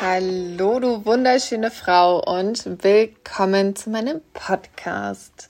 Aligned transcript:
Hallo, 0.00 0.80
du 0.80 1.04
wunderschöne 1.04 1.70
Frau 1.70 2.20
und 2.20 2.82
willkommen 2.84 3.76
zu 3.76 3.90
meinem 3.90 4.20
Podcast. 4.32 5.48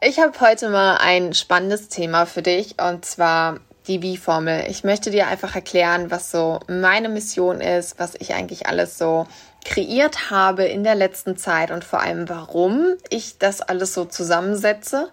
Ich 0.00 0.18
habe 0.18 0.38
heute 0.40 0.68
mal 0.68 0.98
ein 0.98 1.34
spannendes 1.34 1.88
Thema 1.88 2.26
für 2.26 2.42
dich 2.42 2.80
und 2.80 3.04
zwar 3.04 3.60
die 3.90 4.02
Wie-Formel. 4.02 4.66
Ich 4.68 4.84
möchte 4.84 5.10
dir 5.10 5.26
einfach 5.26 5.56
erklären, 5.56 6.12
was 6.12 6.30
so 6.30 6.60
meine 6.68 7.08
Mission 7.08 7.60
ist, 7.60 7.98
was 7.98 8.14
ich 8.14 8.34
eigentlich 8.34 8.66
alles 8.68 8.96
so 8.96 9.26
kreiert 9.64 10.30
habe 10.30 10.64
in 10.64 10.84
der 10.84 10.94
letzten 10.94 11.36
Zeit 11.36 11.72
und 11.72 11.82
vor 11.84 12.00
allem, 12.00 12.28
warum 12.28 12.94
ich 13.10 13.38
das 13.38 13.60
alles 13.60 13.92
so 13.92 14.04
zusammensetze. 14.04 15.10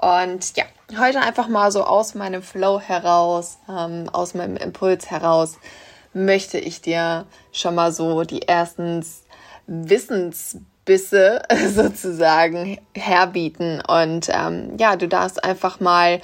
Und 0.00 0.56
ja, 0.56 0.64
heute 0.98 1.20
einfach 1.20 1.48
mal 1.48 1.72
so 1.72 1.82
aus 1.84 2.14
meinem 2.14 2.42
Flow 2.42 2.80
heraus, 2.80 3.58
ähm, 3.68 4.08
aus 4.10 4.34
meinem 4.34 4.56
Impuls 4.56 5.10
heraus 5.10 5.58
möchte 6.12 6.58
ich 6.58 6.80
dir 6.80 7.26
schon 7.52 7.74
mal 7.74 7.92
so 7.92 8.22
die 8.22 8.46
ersten 8.46 9.04
Wissensbisse 9.66 11.42
sozusagen 11.74 12.78
herbieten. 12.94 13.82
Und 13.86 14.28
ähm, 14.32 14.76
ja, 14.78 14.94
du 14.94 15.08
darfst 15.08 15.42
einfach 15.42 15.80
mal 15.80 16.20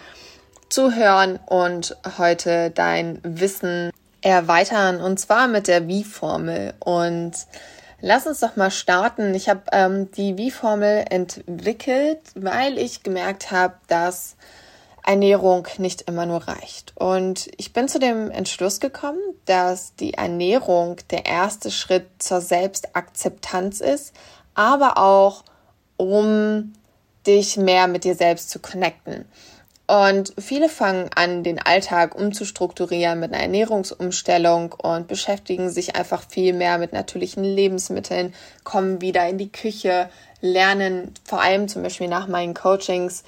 zuhören 0.69 1.38
und 1.47 1.97
heute 2.19 2.70
dein 2.70 3.20
Wissen 3.23 3.91
erweitern 4.20 5.01
und 5.01 5.19
zwar 5.19 5.47
mit 5.47 5.69
der 5.69 5.87
Wie-Formel. 5.87 6.74
Und 6.80 7.32
lass 8.01 8.27
uns 8.27 8.41
doch 8.41 8.57
mal 8.57 8.71
starten. 8.71 9.35
Ich 9.35 9.49
habe 9.49 9.63
ähm, 9.73 10.10
die 10.13 10.37
Wie-Formel 10.37 11.04
entwickelt, 11.09 12.21
weil 12.35 12.79
ich 12.79 13.02
gemerkt 13.02 13.51
habe, 13.51 13.74
dass 13.87 14.37
Ernährung 15.07 15.68
nicht 15.79 16.02
immer 16.02 16.26
nur 16.26 16.49
reicht. 16.49 16.93
Und 16.96 17.48
ich 17.57 17.73
bin 17.73 17.88
zu 17.88 18.01
dem 18.01 18.30
Entschluss 18.30 18.80
gekommen, 18.80 19.21
dass 19.45 19.95
die 19.95 20.15
Ernährung 20.15 20.96
der 21.10 21.26
erste 21.26 21.71
Schritt 21.71 22.07
zur 22.19 22.41
Selbstakzeptanz 22.41 23.80
ist, 23.80 24.13
aber 24.54 24.98
auch 24.98 25.45
um 25.96 26.73
dich 27.26 27.57
mehr 27.57 27.87
mit 27.87 28.04
dir 28.04 28.16
selbst 28.16 28.51
zu 28.51 28.59
connecten. 28.59 29.26
Und 29.87 30.32
viele 30.38 30.68
fangen 30.68 31.10
an, 31.15 31.45
den 31.45 31.60
Alltag 31.60 32.16
umzustrukturieren 32.16 33.20
mit 33.20 33.32
einer 33.32 33.42
Ernährungsumstellung 33.42 34.73
und 34.73 35.06
beschäftigen 35.06 35.70
sich 35.70 35.95
einfach 35.95 36.24
viel 36.29 36.52
mehr 36.52 36.79
mit 36.79 36.92
natürlichen 36.92 37.45
Lebensmitteln, 37.45 38.34
kommen 38.64 39.01
wieder 39.01 39.29
in 39.29 39.38
die 39.38 39.52
Küche, 39.52 40.09
lernen 40.40 41.14
vor 41.24 41.40
allem 41.40 41.68
zum 41.68 41.84
Beispiel 41.84 42.09
nach 42.09 42.26
meinen 42.26 42.54
Coachings 42.54 43.23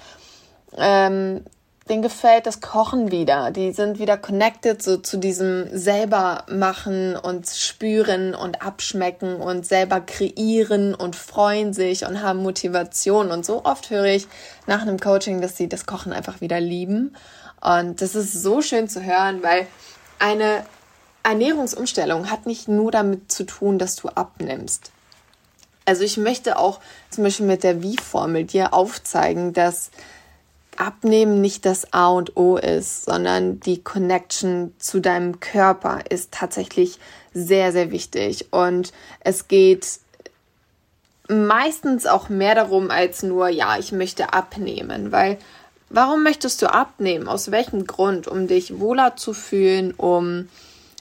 ähm, 0.77 1.45
denen 1.89 2.03
gefällt 2.03 2.47
das 2.47 2.61
Kochen 2.61 3.11
wieder. 3.11 3.51
Die 3.51 3.73
sind 3.73 3.99
wieder 3.99 4.17
connected 4.17 4.83
so 4.83 4.97
zu 4.97 5.17
diesem 5.17 5.69
selber 5.77 6.45
machen 6.49 7.17
und 7.17 7.49
spüren 7.49 8.35
und 8.35 8.63
abschmecken 8.63 9.37
und 9.37 9.67
selber 9.67 10.01
kreieren 10.01 10.95
und 10.95 11.17
freuen 11.17 11.73
sich 11.73 12.07
und 12.07 12.23
haben 12.23 12.41
Motivation. 12.41 13.31
Und 13.31 13.45
so 13.45 13.65
oft 13.65 13.91
höre 13.91 14.07
ich 14.07 14.27
nach 14.67 14.83
einem 14.83 15.01
Coaching, 15.01 15.41
dass 15.41 15.57
sie 15.57 15.69
das 15.69 15.87
Kochen 15.87 16.13
einfach 16.13 16.41
wieder 16.41 16.61
lieben. 16.61 17.15
Und 17.61 18.01
das 18.01 18.15
ist 18.15 18.33
so 18.33 18.63
schön 18.63 18.89
zu 18.89 19.03
hören, 19.03 19.43
weil 19.43 19.67
eine 20.19 20.65
Ernährungsumstellung 21.23 22.31
hat 22.31 22.47
nicht 22.47 22.69
nur 22.69 22.91
damit 22.91 23.31
zu 23.31 23.45
tun, 23.45 23.79
dass 23.79 23.97
du 23.97 24.09
abnimmst. 24.09 24.93
Also 25.85 26.03
ich 26.03 26.19
möchte 26.19 26.59
auch 26.59 26.81
zum 27.11 27.25
Beispiel 27.25 27.47
mit 27.47 27.63
der 27.65 27.83
Wie-Formel 27.83 28.45
dir 28.45 28.75
aufzeigen, 28.75 29.55
dass 29.55 29.91
Abnehmen 30.79 31.41
nicht 31.41 31.67
das 31.67 31.93
A 31.93 32.09
und 32.09 32.37
O 32.37 32.57
ist, 32.57 33.05
sondern 33.07 33.61
die 33.61 33.83
Connection 33.83 34.73
zu 34.79 35.01
deinem 35.01 35.41
Körper 35.41 36.01
ist 36.09 36.33
tatsächlich 36.33 36.99
sehr, 37.35 37.73
sehr 37.73 37.91
wichtig. 37.91 38.53
Und 38.53 38.93
es 39.21 39.49
geht 39.49 39.87
meistens 41.29 42.07
auch 42.07 42.29
mehr 42.29 42.55
darum 42.55 42.91
als 42.91 43.23
nur, 43.23 43.49
ja, 43.49 43.79
ich 43.79 43.93
möchte 43.93 44.33
abnehmen, 44.33 45.13
weil 45.13 45.39
warum 45.91 46.23
möchtest 46.23 46.63
du 46.63 46.73
abnehmen? 46.73 47.29
Aus 47.29 47.51
welchem 47.51 47.87
Grund? 47.87 48.29
Um 48.29 48.47
dich 48.47 48.79
wohler 48.79 49.17
zu 49.17 49.33
fühlen, 49.35 49.93
um 49.95 50.49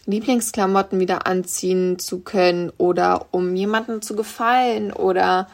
Lieblingsklamotten 0.06 1.00
wieder 1.00 1.28
anziehen 1.28 2.00
zu 2.00 2.20
können 2.20 2.72
oder 2.78 3.28
um 3.32 3.56
jemandem 3.56 4.02
zu 4.02 4.16
gefallen 4.16 4.94
oder 4.94 5.48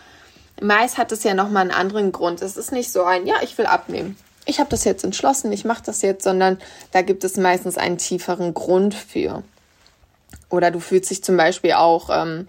Meist 0.61 0.97
hat 0.97 1.11
es 1.11 1.23
ja 1.23 1.33
nochmal 1.33 1.63
einen 1.63 1.71
anderen 1.71 2.11
Grund. 2.11 2.41
Es 2.41 2.57
ist 2.57 2.71
nicht 2.71 2.91
so 2.91 3.03
ein, 3.03 3.25
ja, 3.25 3.35
ich 3.41 3.57
will 3.57 3.65
abnehmen. 3.65 4.17
Ich 4.45 4.59
habe 4.59 4.69
das 4.69 4.83
jetzt 4.83 5.03
entschlossen, 5.03 5.51
ich 5.51 5.63
mache 5.63 5.83
das 5.85 6.01
jetzt, 6.01 6.23
sondern 6.23 6.59
da 6.91 7.01
gibt 7.01 7.23
es 7.23 7.37
meistens 7.37 7.77
einen 7.77 7.97
tieferen 7.97 8.53
Grund 8.53 8.93
für. 8.93 9.43
Oder 10.49 10.69
du 10.69 10.79
fühlst 10.79 11.09
dich 11.09 11.23
zum 11.23 11.37
Beispiel 11.37 11.73
auch 11.73 12.09
ähm, 12.11 12.47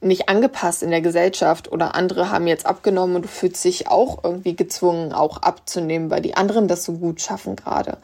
nicht 0.00 0.28
angepasst 0.28 0.82
in 0.82 0.90
der 0.90 1.00
Gesellschaft 1.00 1.72
oder 1.72 1.94
andere 1.94 2.30
haben 2.30 2.46
jetzt 2.46 2.66
abgenommen 2.66 3.16
und 3.16 3.22
du 3.22 3.28
fühlst 3.28 3.64
dich 3.64 3.88
auch 3.88 4.22
irgendwie 4.22 4.54
gezwungen, 4.54 5.12
auch 5.12 5.38
abzunehmen, 5.38 6.10
weil 6.10 6.20
die 6.20 6.36
anderen 6.36 6.68
das 6.68 6.84
so 6.84 6.92
gut 6.92 7.20
schaffen 7.20 7.56
gerade. 7.56 7.98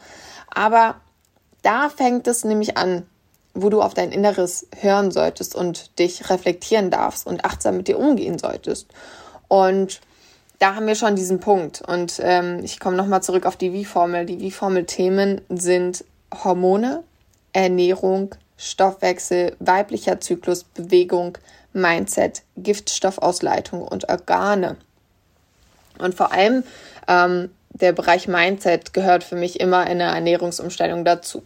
Aber 0.49 0.95
da 1.61 1.89
fängt 1.89 2.27
es 2.27 2.43
nämlich 2.43 2.75
an, 2.77 3.05
wo 3.53 3.69
du 3.69 3.81
auf 3.81 3.93
dein 3.93 4.11
Inneres 4.11 4.67
hören 4.79 5.11
solltest 5.11 5.55
und 5.55 5.99
dich 5.99 6.29
reflektieren 6.29 6.89
darfst 6.89 7.27
und 7.27 7.45
achtsam 7.45 7.77
mit 7.77 7.87
dir 7.87 7.99
umgehen 7.99 8.39
solltest. 8.39 8.87
Und 9.51 9.99
da 10.59 10.75
haben 10.75 10.87
wir 10.87 10.95
schon 10.95 11.17
diesen 11.17 11.41
Punkt. 11.41 11.81
Und 11.81 12.21
ähm, 12.23 12.61
ich 12.63 12.79
komme 12.79 12.95
nochmal 12.95 13.21
zurück 13.21 13.45
auf 13.45 13.57
die 13.57 13.73
Wie-Formel. 13.73 14.25
Die 14.25 14.39
Wie-Formel-Themen 14.39 15.41
sind 15.49 16.05
Hormone, 16.33 17.03
Ernährung, 17.51 18.33
Stoffwechsel, 18.55 19.57
weiblicher 19.59 20.21
Zyklus, 20.21 20.63
Bewegung, 20.63 21.37
Mindset, 21.73 22.43
Giftstoffausleitung 22.55 23.85
und 23.85 24.07
Organe. 24.07 24.77
Und 25.99 26.15
vor 26.15 26.31
allem 26.31 26.63
ähm, 27.09 27.51
der 27.71 27.91
Bereich 27.91 28.29
Mindset 28.29 28.93
gehört 28.93 29.25
für 29.25 29.35
mich 29.35 29.59
immer 29.59 29.85
in 29.85 29.99
der 29.99 30.11
Ernährungsumstellung 30.11 31.03
dazu. 31.03 31.43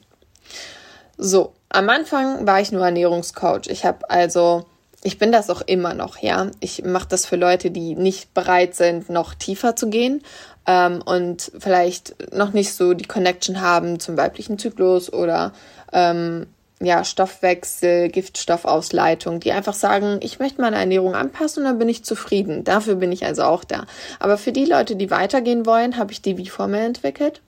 So, 1.17 1.53
am 1.69 1.89
Anfang 1.89 2.45
war 2.45 2.61
ich 2.61 2.71
nur 2.71 2.85
Ernährungscoach. 2.85 3.65
Ich 3.65 3.83
habe 3.83 4.07
also 4.11 4.67
ich 5.05 5.19
bin 5.19 5.31
das 5.31 5.51
auch 5.51 5.61
immer 5.61 5.93
noch, 5.93 6.17
ja. 6.17 6.49
Ich 6.61 6.83
mache 6.83 7.07
das 7.07 7.27
für 7.27 7.35
Leute, 7.35 7.69
die 7.69 7.93
nicht 7.93 8.33
bereit 8.33 8.73
sind, 8.73 9.07
noch 9.07 9.35
tiefer 9.35 9.75
zu 9.75 9.87
gehen 9.87 10.23
ähm, 10.65 10.99
und 11.05 11.51
vielleicht 11.59 12.33
noch 12.33 12.53
nicht 12.53 12.73
so 12.73 12.95
die 12.95 13.05
Connection 13.05 13.61
haben 13.61 13.99
zum 13.99 14.17
weiblichen 14.17 14.57
Zyklus 14.57 15.13
oder 15.13 15.53
ähm, 15.93 16.47
ja, 16.81 17.03
Stoffwechsel, 17.03 18.09
Giftstoffausleitung, 18.09 19.39
die 19.39 19.51
einfach 19.51 19.75
sagen, 19.75 20.17
ich 20.23 20.39
möchte 20.39 20.59
meine 20.59 20.77
Ernährung 20.77 21.13
anpassen 21.13 21.61
und 21.61 21.69
dann 21.69 21.77
bin 21.77 21.87
ich 21.87 22.03
zufrieden. 22.03 22.63
Dafür 22.63 22.95
bin 22.95 23.11
ich 23.11 23.25
also 23.25 23.43
auch 23.43 23.63
da. 23.63 23.85
Aber 24.19 24.39
für 24.39 24.51
die 24.51 24.65
Leute, 24.65 24.95
die 24.95 25.11
weitergehen 25.11 25.67
wollen, 25.67 25.97
habe 25.97 26.13
ich 26.13 26.23
die 26.23 26.37
Wie-Formel 26.39 26.81
entwickelt, 26.81 27.41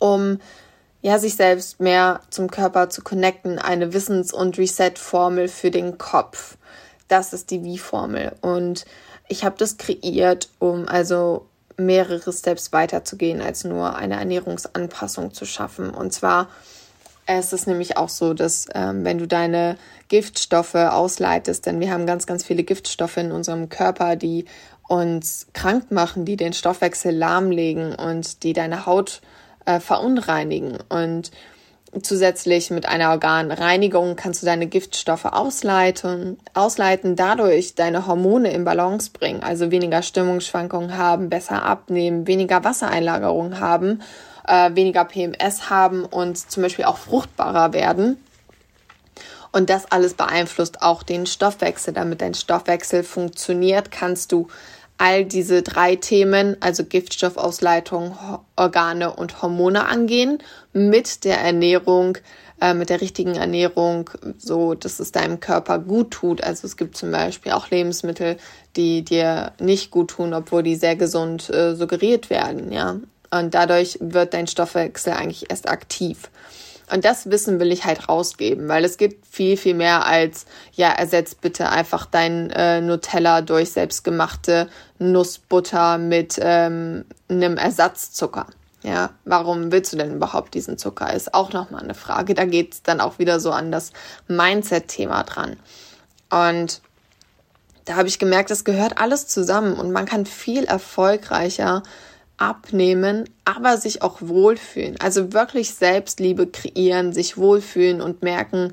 um 0.00 0.40
ja, 1.02 1.18
sich 1.18 1.34
selbst 1.34 1.80
mehr 1.80 2.20
zum 2.30 2.50
Körper 2.50 2.90
zu 2.90 3.02
connecten, 3.02 3.58
eine 3.58 3.92
Wissens- 3.92 4.32
und 4.32 4.58
Reset-Formel 4.58 5.48
für 5.48 5.70
den 5.70 5.98
Kopf. 5.98 6.56
Das 7.08 7.32
ist 7.32 7.50
die 7.50 7.64
Wie-Formel. 7.64 8.32
Und 8.40 8.84
ich 9.28 9.44
habe 9.44 9.56
das 9.58 9.78
kreiert, 9.78 10.48
um 10.58 10.86
also 10.88 11.46
mehrere 11.76 12.32
Steps 12.32 12.72
weiterzugehen, 12.72 13.40
als 13.40 13.64
nur 13.64 13.96
eine 13.96 14.18
Ernährungsanpassung 14.18 15.32
zu 15.32 15.46
schaffen. 15.46 15.90
Und 15.90 16.12
zwar 16.12 16.48
es 17.38 17.52
ist 17.52 17.66
nämlich 17.66 17.96
auch 17.96 18.08
so, 18.08 18.34
dass 18.34 18.66
ähm, 18.74 19.04
wenn 19.04 19.18
du 19.18 19.28
deine 19.28 19.76
Giftstoffe 20.08 20.74
ausleitest, 20.74 21.64
denn 21.64 21.78
wir 21.78 21.92
haben 21.92 22.06
ganz, 22.06 22.26
ganz 22.26 22.44
viele 22.44 22.64
Giftstoffe 22.64 23.18
in 23.18 23.30
unserem 23.30 23.68
Körper, 23.68 24.16
die 24.16 24.46
uns 24.88 25.46
krank 25.52 25.92
machen, 25.92 26.24
die 26.24 26.36
den 26.36 26.52
Stoffwechsel 26.52 27.14
lahmlegen 27.14 27.94
und 27.94 28.42
die 28.42 28.52
deine 28.52 28.86
Haut 28.86 29.20
äh, 29.66 29.80
verunreinigen. 29.80 30.78
Und 30.88 31.30
zusätzlich 32.02 32.70
mit 32.70 32.86
einer 32.86 33.10
Organreinigung 33.10 34.16
kannst 34.16 34.42
du 34.42 34.46
deine 34.46 34.66
Giftstoffe 34.66 35.24
ausleiten, 35.24 36.38
ausleiten, 36.54 37.16
dadurch 37.16 37.74
deine 37.74 38.06
Hormone 38.06 38.52
in 38.52 38.64
Balance 38.64 39.10
bringen, 39.12 39.42
also 39.42 39.70
weniger 39.70 40.02
Stimmungsschwankungen 40.02 40.96
haben, 40.96 41.30
besser 41.30 41.64
abnehmen, 41.64 42.26
weniger 42.26 42.62
Wassereinlagerung 42.62 43.58
haben, 43.58 44.02
äh, 44.46 44.74
weniger 44.74 45.04
PMS 45.04 45.68
haben 45.68 46.04
und 46.04 46.38
zum 46.38 46.62
Beispiel 46.62 46.84
auch 46.84 46.98
fruchtbarer 46.98 47.72
werden. 47.72 48.22
Und 49.52 49.68
das 49.68 49.90
alles 49.90 50.14
beeinflusst 50.14 50.80
auch 50.80 51.02
den 51.02 51.26
Stoffwechsel. 51.26 51.92
Damit 51.92 52.20
dein 52.20 52.34
Stoffwechsel 52.34 53.02
funktioniert, 53.02 53.90
kannst 53.90 54.30
du 54.30 54.46
all 55.00 55.24
diese 55.24 55.62
drei 55.62 55.96
Themen, 55.96 56.58
also 56.60 56.84
Giftstoffausleitung, 56.84 58.18
Organe 58.54 59.10
und 59.10 59.40
Hormone 59.40 59.86
angehen, 59.86 60.42
mit 60.74 61.24
der 61.24 61.40
Ernährung, 61.40 62.18
äh, 62.60 62.74
mit 62.74 62.90
der 62.90 63.00
richtigen 63.00 63.34
Ernährung, 63.34 64.10
so 64.36 64.74
dass 64.74 65.00
es 65.00 65.10
deinem 65.10 65.40
Körper 65.40 65.78
gut 65.78 66.10
tut. 66.10 66.44
Also 66.44 66.66
es 66.66 66.76
gibt 66.76 66.98
zum 66.98 67.10
Beispiel 67.12 67.52
auch 67.52 67.70
Lebensmittel, 67.70 68.36
die 68.76 69.02
dir 69.02 69.52
nicht 69.58 69.90
gut 69.90 70.10
tun, 70.10 70.34
obwohl 70.34 70.62
die 70.62 70.76
sehr 70.76 70.96
gesund 70.96 71.48
äh, 71.48 71.74
suggeriert 71.74 72.28
werden, 72.28 72.70
ja. 72.70 72.96
Und 73.30 73.54
dadurch 73.54 73.96
wird 74.00 74.34
dein 74.34 74.48
Stoffwechsel 74.48 75.14
eigentlich 75.14 75.50
erst 75.50 75.70
aktiv. 75.70 76.28
Und 76.92 77.04
das 77.04 77.30
Wissen 77.30 77.60
will 77.60 77.70
ich 77.70 77.84
halt 77.84 78.08
rausgeben, 78.08 78.68
weil 78.68 78.84
es 78.84 78.96
gibt 78.96 79.26
viel, 79.26 79.56
viel 79.56 79.74
mehr 79.74 80.06
als, 80.06 80.46
ja, 80.72 80.90
ersetzt 80.90 81.40
bitte 81.40 81.70
einfach 81.70 82.06
dein 82.06 82.50
äh, 82.50 82.80
Nutella 82.80 83.42
durch 83.42 83.72
selbstgemachte 83.72 84.68
Nussbutter 84.98 85.98
mit 85.98 86.38
ähm, 86.40 87.04
einem 87.28 87.56
Ersatzzucker. 87.56 88.46
Ja, 88.82 89.10
warum 89.24 89.70
willst 89.72 89.92
du 89.92 89.98
denn 89.98 90.14
überhaupt 90.14 90.54
diesen 90.54 90.78
Zucker? 90.78 91.12
Ist 91.12 91.34
auch 91.34 91.52
nochmal 91.52 91.82
eine 91.82 91.94
Frage. 91.94 92.34
Da 92.34 92.46
geht 92.46 92.74
es 92.74 92.82
dann 92.82 93.00
auch 93.00 93.18
wieder 93.18 93.38
so 93.38 93.52
an 93.52 93.70
das 93.70 93.92
Mindset-Thema 94.26 95.22
dran. 95.24 95.56
Und 96.30 96.80
da 97.84 97.96
habe 97.96 98.08
ich 98.08 98.18
gemerkt, 98.18 98.50
das 98.50 98.64
gehört 98.64 98.98
alles 98.98 99.26
zusammen 99.26 99.74
und 99.74 99.92
man 99.92 100.06
kann 100.06 100.24
viel 100.24 100.64
erfolgreicher 100.64 101.82
abnehmen, 102.40 103.28
aber 103.44 103.76
sich 103.76 104.02
auch 104.02 104.18
wohlfühlen. 104.20 104.96
Also 104.98 105.32
wirklich 105.32 105.74
Selbstliebe 105.74 106.46
kreieren, 106.46 107.12
sich 107.12 107.36
wohlfühlen 107.36 108.00
und 108.00 108.22
merken, 108.22 108.72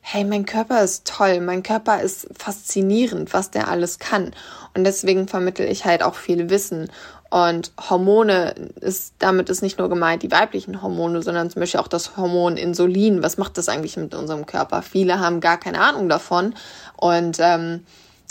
hey, 0.00 0.24
mein 0.24 0.46
Körper 0.46 0.82
ist 0.82 1.06
toll, 1.06 1.40
mein 1.40 1.62
Körper 1.62 2.00
ist 2.00 2.28
faszinierend, 2.34 3.34
was 3.34 3.50
der 3.50 3.68
alles 3.68 3.98
kann. 3.98 4.32
Und 4.74 4.84
deswegen 4.84 5.28
vermittel 5.28 5.70
ich 5.70 5.84
halt 5.84 6.02
auch 6.02 6.14
viel 6.14 6.48
Wissen. 6.48 6.90
Und 7.30 7.72
Hormone 7.90 8.54
ist, 8.80 9.12
damit 9.18 9.50
ist 9.50 9.62
nicht 9.62 9.78
nur 9.78 9.90
gemeint 9.90 10.22
die 10.22 10.30
weiblichen 10.30 10.80
Hormone, 10.80 11.20
sondern 11.20 11.50
zum 11.50 11.60
Beispiel 11.60 11.80
auch 11.80 11.88
das 11.88 12.16
Hormon 12.16 12.56
Insulin. 12.56 13.22
Was 13.22 13.36
macht 13.36 13.58
das 13.58 13.68
eigentlich 13.68 13.98
mit 13.98 14.14
unserem 14.14 14.46
Körper? 14.46 14.80
Viele 14.80 15.18
haben 15.18 15.40
gar 15.40 15.58
keine 15.58 15.80
Ahnung 15.80 16.08
davon. 16.08 16.54
Und 16.96 17.36
ähm, 17.40 17.84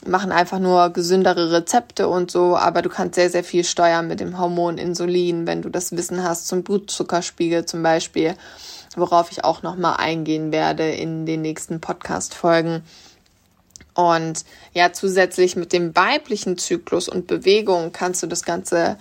machen 0.06 0.32
einfach 0.32 0.60
nur 0.60 0.92
gesündere 0.92 1.52
Rezepte 1.52 2.08
und 2.08 2.30
so, 2.30 2.56
aber 2.56 2.82
du 2.82 2.90
kannst 2.90 3.16
sehr, 3.16 3.30
sehr 3.30 3.44
viel 3.44 3.64
steuern 3.64 4.08
mit 4.08 4.20
dem 4.20 4.38
Hormon 4.38 4.78
Insulin, 4.78 5.48
wenn 5.48 5.62
du 5.62 5.70
das 5.70 5.92
Wissen 5.92 6.24
hast 6.24 6.48
zum 6.48 6.64
Blutzuckerspiegel 6.64 7.66
zum 7.66 7.82
Beispiel, 7.82 8.36
worauf 8.96 9.32
ich 9.32 9.44
auch 9.44 9.64
nochmal 9.64 9.98
eingehen 9.98 10.52
werde 10.52 10.90
in 10.90 11.26
den 11.26 11.42
nächsten 11.42 11.82
Podcast-Folgen. 11.82 12.84
Und 13.96 14.46
ja, 14.74 14.94
zusätzlich 14.94 15.56
mit 15.56 15.74
dem 15.74 15.96
weiblichen 15.96 16.60
Zyklus 16.60 17.10
und 17.10 17.26
Bewegung 17.26 17.92
kannst 17.92 18.22
du 18.22 18.28
das 18.28 18.44
Ganze, 18.44 18.98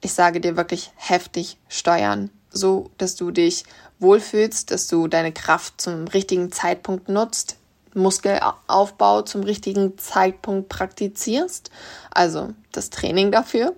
ich 0.00 0.12
sage 0.12 0.40
dir 0.40 0.56
wirklich 0.56 0.90
heftig 0.96 1.56
steuern, 1.68 2.30
so 2.50 2.90
dass 2.98 3.14
du 3.14 3.30
dich 3.30 3.64
wohlfühlst, 4.00 4.72
dass 4.72 4.88
du 4.88 5.06
deine 5.06 5.30
Kraft 5.30 5.80
zum 5.80 6.08
richtigen 6.08 6.50
Zeitpunkt 6.50 7.08
nutzt, 7.08 7.56
Muskelaufbau 7.94 9.22
zum 9.22 9.42
richtigen 9.42 9.96
Zeitpunkt 9.98 10.68
praktizierst, 10.68 11.70
also 12.10 12.50
das 12.72 12.90
Training 12.90 13.32
dafür, 13.32 13.74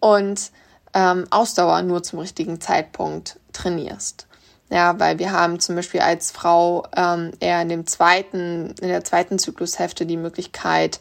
und 0.00 0.50
ähm, 0.94 1.26
Ausdauer 1.30 1.82
nur 1.82 2.02
zum 2.02 2.18
richtigen 2.18 2.60
Zeitpunkt 2.60 3.38
trainierst. 3.52 4.26
Ja, 4.70 4.98
weil 5.00 5.18
wir 5.18 5.32
haben 5.32 5.60
zum 5.60 5.76
Beispiel 5.76 6.00
als 6.00 6.30
Frau 6.30 6.86
ähm, 6.94 7.32
eher 7.40 7.62
in 7.62 7.70
dem 7.70 7.86
zweiten, 7.86 8.74
in 8.80 8.88
der 8.88 9.02
zweiten 9.02 9.38
Zyklushälfte 9.38 10.04
die 10.04 10.18
Möglichkeit, 10.18 11.00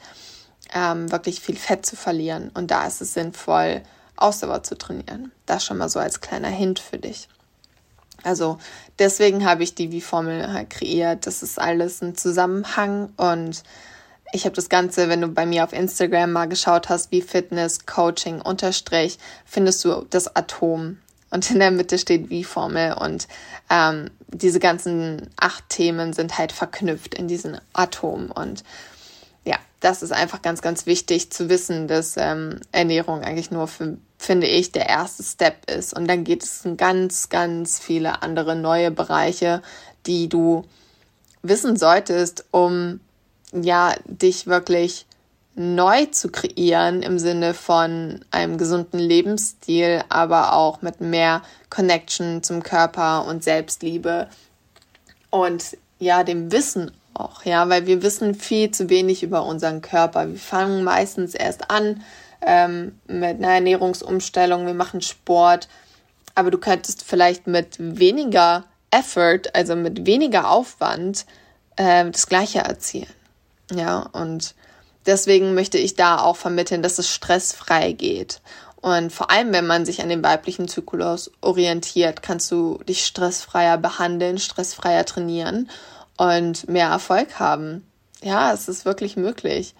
ähm, 0.74 1.12
wirklich 1.12 1.42
viel 1.42 1.58
Fett 1.58 1.86
zu 1.86 1.96
verlieren. 1.96 2.50
Und 2.54 2.72
da 2.72 2.88
ist 2.88 3.02
es 3.02 3.14
sinnvoll, 3.14 3.82
Ausdauer 4.16 4.64
zu 4.64 4.78
trainieren. 4.78 5.32
Das 5.46 5.66
schon 5.66 5.78
mal 5.78 5.90
so 5.90 6.00
als 6.00 6.22
kleiner 6.22 6.50
Hint 6.50 6.80
für 6.80 6.98
dich. 6.98 7.28
Also 8.24 8.58
deswegen 9.00 9.46
habe 9.46 9.64
ich 9.64 9.76
die 9.76 9.92
Wie-Formel 9.92 10.52
halt 10.52 10.70
kreiert. 10.70 11.28
Das 11.28 11.44
ist 11.44 11.60
alles 11.60 12.02
ein 12.02 12.16
Zusammenhang 12.16 13.10
und 13.18 13.64
ich 14.34 14.46
habe 14.46 14.56
das 14.56 14.70
Ganze, 14.70 15.10
wenn 15.10 15.22
du 15.22 15.28
bei 15.30 15.46
mir 15.46 15.64
auf 15.64 15.74
Instagram 15.74 16.32
mal 16.32 16.48
geschaut 16.48 16.90
hast, 16.90 17.12
wie 17.12 17.22
Fitness, 17.22 17.86
Coaching, 17.86 18.42
Unterstrich, 18.42 19.18
findest 19.46 19.86
du 19.86 20.06
das 20.10 20.36
Atom. 20.36 20.98
Und 21.30 21.52
in 21.52 21.60
der 21.60 21.72
Mitte 21.72 21.98
steht 21.98 22.30
Wie-Formel 22.30 22.94
und 22.94 23.28
ähm, 23.70 24.10
diese 24.30 24.60
ganzen 24.60 25.30
acht 25.38 25.68
Themen 25.70 26.14
sind 26.14 26.38
halt 26.38 26.52
verknüpft 26.52 27.16
in 27.16 27.28
diesen 27.28 27.60
Atom. 27.74 28.32
Und 28.32 28.64
ja, 29.48 29.58
das 29.80 30.04
ist 30.04 30.12
einfach 30.12 30.42
ganz, 30.42 30.62
ganz 30.62 30.86
wichtig 30.86 31.32
zu 31.32 31.50
wissen, 31.50 31.88
dass 31.88 32.16
ähm, 32.18 32.60
Ernährung 32.72 33.22
eigentlich 33.22 33.50
nur 33.50 33.68
für 33.68 33.98
finde 34.20 34.48
ich, 34.48 34.72
der 34.72 34.90
erste 34.90 35.24
Step 35.24 35.70
ist. 35.70 35.94
Und 35.94 36.08
dann 36.08 36.24
geht 36.24 36.44
es 36.44 36.66
in 36.66 36.76
ganz, 36.76 37.30
ganz 37.30 37.80
viele 37.80 38.24
andere 38.24 38.56
neue 38.56 38.92
Bereiche, 38.92 39.62
die 40.06 40.28
du 40.28 40.66
wissen 41.44 41.78
solltest, 41.78 42.46
um 42.52 43.00
ja, 43.54 43.94
dich 44.06 44.48
wirklich 44.48 45.06
neu 45.56 46.06
zu 46.08 46.30
kreieren 46.30 47.02
im 47.02 47.20
Sinne 47.20 47.54
von 47.54 48.26
einem 48.32 48.58
gesunden 48.58 49.00
Lebensstil, 49.00 50.04
aber 50.10 50.54
auch 50.54 50.82
mit 50.82 51.00
mehr 51.00 51.42
Connection 51.70 52.44
zum 52.44 52.64
Körper 52.64 53.26
und 53.26 53.44
Selbstliebe 53.44 54.28
und 55.30 55.78
ja, 56.00 56.24
dem 56.24 56.52
Wissen 56.52 56.92
auch, 57.20 57.44
ja, 57.44 57.68
weil 57.70 57.88
wir 57.88 58.02
wissen 58.04 58.36
viel 58.36 58.72
zu 58.72 58.90
wenig 58.90 59.24
über 59.24 59.44
unseren 59.44 59.82
Körper. 59.82 60.30
Wir 60.30 60.40
fangen 60.40 60.84
meistens 60.84 61.34
erst 61.34 61.70
an, 61.70 62.04
ähm, 62.42 63.00
mit 63.08 63.38
einer 63.38 63.54
Ernährungsumstellung, 63.54 64.66
wir 64.66 64.74
machen 64.74 65.02
Sport, 65.02 65.68
aber 66.36 66.52
du 66.52 66.58
könntest 66.58 67.04
vielleicht 67.04 67.48
mit 67.48 67.76
weniger 67.80 68.66
Effort, 68.92 69.54
also 69.54 69.76
mit 69.76 70.06
weniger 70.06 70.50
Aufwand, 70.50 71.26
äh, 71.76 72.10
das 72.10 72.28
Gleiche 72.28 72.60
erzielen. 72.60 73.08
Ja, 73.74 74.02
und 74.14 74.56
deswegen 75.06 75.56
möchte 75.56 75.78
ich 75.78 75.96
da 75.96 76.20
auch 76.20 76.38
vermitteln, 76.38 76.82
dass 76.82 77.00
es 77.00 77.10
stressfrei 77.10 77.92
geht. 77.92 78.42
Und 78.80 79.12
vor 79.12 79.32
allem, 79.32 79.52
wenn 79.52 79.68
man 79.68 79.86
sich 79.86 80.02
an 80.02 80.10
den 80.10 80.24
weiblichen 80.24 80.68
Zyklus 80.68 81.32
orientiert, 81.42 82.22
kannst 82.22 82.52
du 82.52 82.80
dich 82.88 83.06
stressfreier 83.06 83.78
behandeln, 83.78 84.38
stressfreier 84.38 85.04
trainieren 85.06 85.70
und 86.18 86.68
mehr 86.68 86.90
Erfolg 86.90 87.40
haben. 87.40 87.88
Ja, 88.22 88.52
es 88.52 88.68
ist 88.68 88.86
wirklich 88.86 89.16
möglich. 89.16 89.76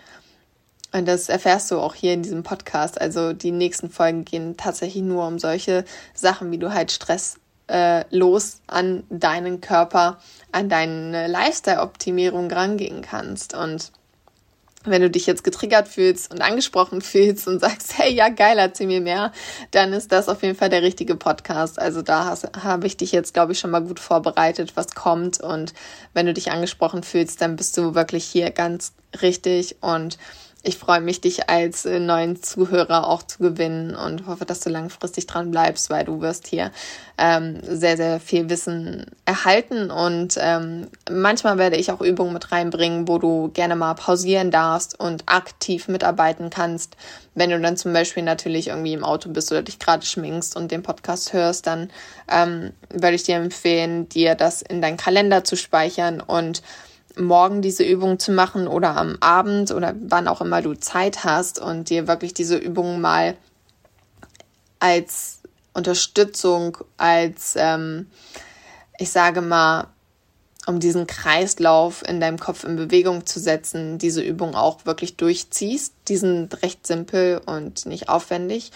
Und 0.94 1.08
das 1.08 1.28
erfährst 1.28 1.70
du 1.72 1.80
auch 1.80 1.96
hier 1.96 2.14
in 2.14 2.24
diesem 2.24 2.44
Podcast. 2.44 3.00
Also 3.00 3.34
die 3.34 3.52
nächsten 3.52 3.90
Folgen 3.90 4.26
gehen 4.26 4.56
tatsächlich 4.56 5.04
nur 5.04 5.28
um 5.28 5.38
solche 5.38 5.84
Sachen, 6.14 6.52
wie 6.52 6.58
du 6.58 6.74
halt 6.74 6.92
Stress 6.92 7.36
äh, 7.68 8.06
los 8.16 8.62
an 8.68 9.04
deinen 9.10 9.60
Körper, 9.60 10.20
an 10.52 10.70
deine 10.70 11.28
Lifestyle-Optimierung 11.28 12.50
rangehen 12.50 13.02
kannst. 13.02 13.54
Und 13.54 13.92
wenn 14.92 15.02
du 15.02 15.10
dich 15.10 15.26
jetzt 15.26 15.44
getriggert 15.44 15.88
fühlst 15.88 16.32
und 16.32 16.42
angesprochen 16.42 17.02
fühlst 17.02 17.48
und 17.48 17.60
sagst, 17.60 17.98
hey, 17.98 18.14
ja, 18.14 18.30
geil, 18.30 18.58
erzähl 18.58 18.88
mir 18.88 19.02
mehr, 19.02 19.32
dann 19.72 19.94
ist 19.94 20.12
das 20.12 20.30
auf 20.30 20.44
jeden 20.44 20.56
Fall 20.56 20.70
der 20.70 20.82
richtige 20.82 21.16
Podcast. 21.16 21.80
Also 21.80 22.02
da 22.02 22.38
habe 22.62 22.88
ich 22.88 22.98
dich 22.98 23.12
jetzt, 23.12 23.34
glaube 23.34 23.54
ich, 23.54 23.60
schon 23.60 23.72
mal 23.72 23.82
gut 23.82 24.00
vorbereitet, 24.00 24.74
was 24.76 24.96
kommt. 24.96 25.40
Und 25.40 25.74
wenn 26.14 26.26
du 26.26 26.34
dich 26.34 26.52
angesprochen 26.52 27.04
fühlst, 27.04 27.42
dann 27.42 27.56
bist 27.56 27.78
du 27.78 27.96
wirklich 27.96 28.26
hier 28.26 28.52
ganz 28.52 28.94
richtig 29.22 29.78
und 29.82 30.18
ich 30.64 30.78
freue 30.78 31.02
mich, 31.02 31.22
dich 31.22 31.50
als 31.50 31.86
äh, 31.86 32.00
neuen 32.00 32.42
Zuhörer 32.42 33.08
auch 33.08 33.24
zu 33.24 33.38
gewinnen 33.40 33.96
und 33.96 34.28
hoffe, 34.28 34.46
dass 34.46 34.60
du 34.60 34.70
langfristig 34.70 35.28
dran 35.28 35.52
bleibst, 35.52 35.90
weil 35.90 36.04
du 36.04 36.20
wirst 36.22 36.48
hier 36.48 36.72
ähm, 37.18 37.60
sehr, 37.64 37.96
sehr 37.96 38.20
viel 38.20 38.50
Wissen 38.50 39.06
erhalten 39.26 39.92
und 39.92 40.36
ähm, 40.40 40.88
manchmal 41.10 41.58
werde 41.58 41.78
ich 41.78 41.92
auch 41.92 42.02
Übungen 42.02 42.34
mit 42.34 42.52
reinbringen, 42.52 43.08
wo 43.08 43.18
du 43.18 43.50
gerne 43.54 43.76
mal 43.76 43.94
pausieren 43.94 44.52
darfst 44.52 45.00
und 45.00 45.24
aktiv 45.28 45.88
mitarbeiten 45.88 46.50
kannst. 46.50 46.98
Wenn 47.36 47.52
du 47.52 47.60
dann 47.60 47.78
zum 47.78 47.94
Beispiel 47.94 48.24
natürlich 48.24 48.70
irgendwie 48.70 48.94
im 48.94 49.04
Auto 49.04 49.30
bist 49.30 49.52
oder 49.52 49.62
dich 49.62 49.80
gerade 49.80 50.06
schminkst 50.06 50.56
und 50.56 50.72
den 50.72 50.84
Podcast 50.84 51.34
hörst, 51.34 51.68
dann 51.68 51.92
ähm, 52.32 52.74
würde 52.90 53.16
ich 53.16 53.24
dir 53.24 53.36
empfehlen, 53.36 54.10
dir 54.10 54.36
das 54.36 54.64
in 54.64 54.82
deinen 54.82 54.98
Kalender 54.98 55.44
zu 55.44 55.56
speichern 55.56 56.20
und 56.20 56.64
morgen 57.20 57.62
diese 57.62 57.84
Übung 57.84 58.20
zu 58.20 58.32
machen 58.32 58.68
oder 58.68 58.96
am 58.98 59.18
Abend 59.20 59.72
oder 59.72 59.96
wann 60.00 60.28
auch 60.28 60.42
immer 60.42 60.62
du 60.62 60.74
Zeit 60.74 61.24
hast 61.24 61.60
und 61.60 61.90
dir 61.90 62.08
wirklich 62.08 62.34
diese 62.34 62.58
Übung 62.58 63.02
mal 63.02 63.36
als 64.80 65.42
Unterstützung, 65.74 66.78
als, 66.98 67.56
ähm, 67.56 68.08
ich 68.98 69.12
sage 69.12 69.42
mal, 69.42 69.88
um 70.66 70.80
diesen 70.80 71.08
Kreislauf 71.08 72.04
in 72.08 72.20
deinem 72.20 72.38
Kopf 72.38 72.64
in 72.66 72.76
Bewegung 72.76 73.26
zu 73.26 73.40
setzen, 73.40 73.98
diese 73.98 74.22
Übung 74.22 74.54
auch 74.54 74.86
wirklich 74.86 75.16
durchziehst. 75.16 75.94
Die 76.10 76.18
sind 76.18 76.62
recht 76.62 76.86
simpel 76.86 77.42
und 77.46 77.86
nicht 77.86 78.10
aufwendig 78.10 78.72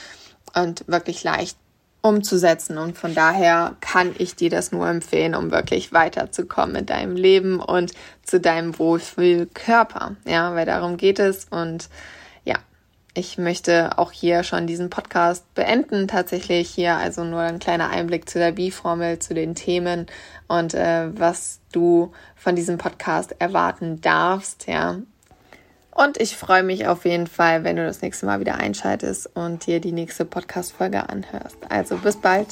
und 0.55 0.87
wirklich 0.87 1.23
leicht 1.23 1.57
umzusetzen. 2.01 2.77
Und 2.77 2.97
von 2.97 3.13
daher 3.13 3.75
kann 3.79 4.13
ich 4.17 4.35
dir 4.35 4.49
das 4.49 4.71
nur 4.71 4.87
empfehlen, 4.87 5.35
um 5.35 5.51
wirklich 5.51 5.93
weiterzukommen 5.93 6.75
in 6.75 6.85
deinem 6.85 7.15
Leben 7.15 7.59
und 7.59 7.93
zu 8.23 8.39
deinem 8.39 8.77
Wohlfühlkörper. 8.77 10.15
Ja, 10.25 10.55
weil 10.55 10.65
darum 10.65 10.97
geht 10.97 11.19
es. 11.19 11.45
Und 11.49 11.89
ja, 12.43 12.55
ich 13.13 13.37
möchte 13.37 13.97
auch 13.97 14.11
hier 14.11 14.43
schon 14.43 14.67
diesen 14.67 14.89
Podcast 14.89 15.53
beenden. 15.53 16.07
Tatsächlich 16.07 16.69
hier 16.69 16.95
also 16.95 17.23
nur 17.23 17.41
ein 17.41 17.59
kleiner 17.59 17.89
Einblick 17.89 18.29
zu 18.29 18.39
der 18.39 18.53
B-Formel, 18.53 19.19
zu 19.19 19.33
den 19.33 19.53
Themen 19.53 20.07
und 20.47 20.73
äh, 20.73 21.07
was 21.17 21.59
du 21.71 22.11
von 22.35 22.55
diesem 22.55 22.77
Podcast 22.77 23.35
erwarten 23.39 24.01
darfst. 24.01 24.67
Ja, 24.67 24.97
und 25.93 26.19
ich 26.19 26.35
freue 26.35 26.63
mich 26.63 26.87
auf 26.87 27.05
jeden 27.05 27.27
Fall, 27.27 27.63
wenn 27.63 27.75
du 27.75 27.85
das 27.85 28.01
nächste 28.01 28.25
Mal 28.25 28.39
wieder 28.39 28.55
einschaltest 28.55 29.29
und 29.35 29.65
dir 29.65 29.79
die 29.79 29.91
nächste 29.91 30.25
Podcast-Folge 30.25 31.09
anhörst. 31.09 31.57
Also 31.69 31.97
bis 31.97 32.17
bald. 32.17 32.47